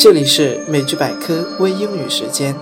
[0.00, 2.54] 这里是美剧百科微英语时间。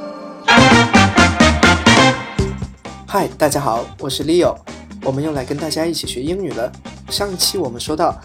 [3.06, 4.56] 嗨，大家好，我是 Leo，
[5.02, 6.72] 我们又来跟大家一起学英语了。
[7.10, 8.20] 上一期我们说到，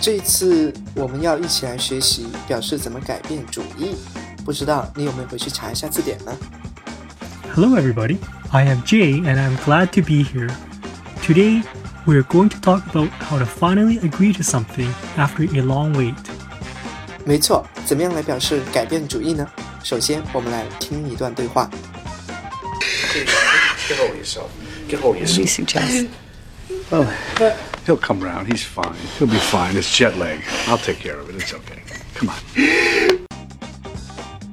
[0.00, 3.94] 这一次我们要一起来学习表示怎么改变主意。
[4.44, 6.32] 不知道你有没有回去查一下字典呢？
[7.54, 8.16] Hello, everybody.
[8.50, 10.50] I am Jay, and I'm glad to be here.
[11.22, 11.62] Today,
[12.04, 15.92] we are going to talk about how to finally agree to something after a long
[15.92, 16.14] wait.
[17.27, 19.45] 没错，怎么样来表示改变主意呢？
[19.83, 21.69] 首先，我们来听一段对话。
[23.89, 24.47] Get hold of yourself.
[24.87, 25.27] Get hold of yourself.
[25.27, 26.07] What do you suggest?
[26.89, 27.05] Well,
[27.85, 28.47] he'll come around.
[28.47, 28.95] He's fine.
[29.19, 29.75] He'll be fine.
[29.75, 30.39] It's jet lag.
[30.67, 31.35] I'll take care of it.
[31.35, 31.81] It's okay.
[32.15, 32.37] Come on.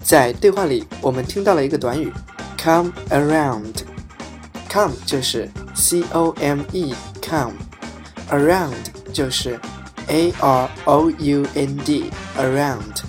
[0.02, 2.12] 在对话里，我们听到了一个短语
[2.60, 3.84] ，come around。
[4.68, 8.74] come 就是 c o m e come，around
[9.12, 9.60] 就是
[10.07, 13.03] a r o u n d around。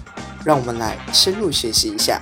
[0.45, 2.21] 让我们来深入学习一下。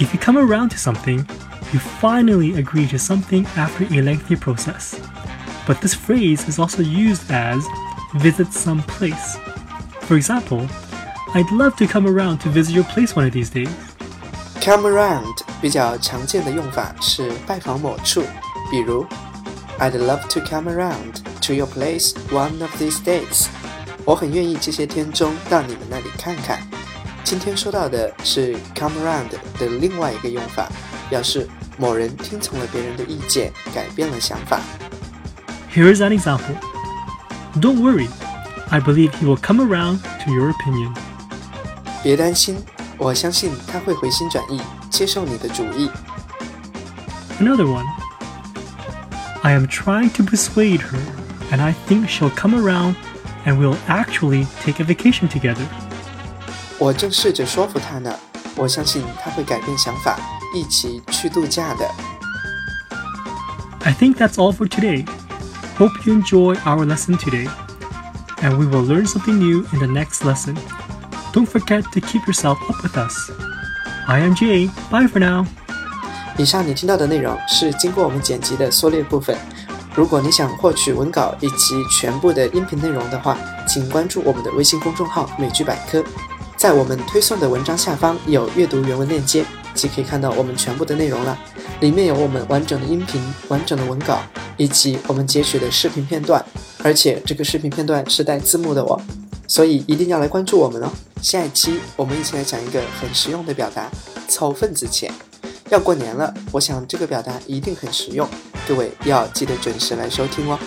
[0.00, 1.24] If you come around to something,
[1.72, 4.94] you finally agree to something after a lengthy process.
[5.66, 7.62] But this phrase is also used as
[8.14, 9.38] visit some place.
[10.08, 10.68] For example,
[11.34, 13.70] I'd love to come around to visit your place one of these days.
[14.60, 18.22] Come around 比较常见的用法是拜访某处，
[18.70, 19.06] 比如
[19.78, 23.46] I'd love to come around to your place one of these days。
[24.08, 26.60] 我很愿意这些天中到你们那里看看。
[27.22, 30.68] 今天说到的是 come around 的另外一个用法，
[31.08, 31.48] 表示
[31.78, 34.60] 某人听从了别人的意见，改变了想法。
[35.74, 36.54] Here is an example.
[37.60, 38.08] Don't worry,
[38.70, 40.94] I believe he will come around to your opinion.
[42.02, 42.56] 别担心，
[42.98, 45.90] 我相信他会回心转意，接受你的主意。
[47.40, 47.86] Another one.
[49.42, 50.98] I am trying to persuade her,
[51.50, 52.94] and I think she'll come around
[53.44, 55.66] and we'll actually take a vacation together.
[56.78, 58.14] 我正试着说服她呢，
[58.56, 60.18] 我相信她会改变想法，
[60.54, 61.88] 一起去度假的。
[63.84, 65.06] I think that's all for today.
[65.76, 67.48] Hope you enjoy our lesson today,
[68.40, 70.56] and we will learn something new in the next lesson.
[71.32, 73.30] Don't forget to keep yourself up with us.
[74.06, 74.70] I am Jay.
[74.90, 75.46] Bye for now.
[76.36, 79.36] 以上你听到的内容是经过我们剪辑的缩略部分。
[79.99, 83.37] 如果你想获取文稿以及全部的音频内容的话，
[83.67, 86.01] 请关注我们的微信公众号“美剧百科”。
[86.55, 91.37] 在我们推送的文章下方有阅读原文链接，即可以看到我们全部的内容了。
[91.81, 94.21] 里面有我们完整的音频、完整的文稿
[94.55, 96.41] 以及我们截取的视频片段，
[96.81, 98.97] 而且这个视频片段是带字幕的哦，
[99.49, 100.89] 所以一定要来关注我们哦。
[101.21, 103.91] 下一期我们一起来讲一个很实用的表达——
[104.29, 105.13] 凑份子钱。
[105.69, 108.27] 要过年了，我想这个表达一定很实用，
[108.69, 110.59] 各位要记得准时来收听哦。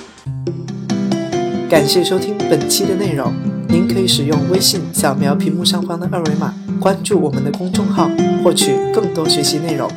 [1.70, 3.32] 感谢收听本期的内容，
[3.68, 8.10] 您可以使用微信扫描屏幕上方的二维码，关注我们的公众号，
[8.42, 9.88] 获取更多学习内容。